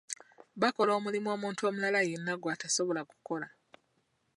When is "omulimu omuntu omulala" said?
0.97-1.99